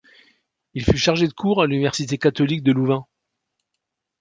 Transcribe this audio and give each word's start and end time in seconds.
Il 0.73 0.83
fut 0.83 0.97
chargé 0.97 1.27
de 1.27 1.31
cours 1.33 1.61
à 1.61 1.67
l'université 1.67 2.17
catholique 2.17 2.63
de 2.63 2.71
Louvain. 2.71 3.05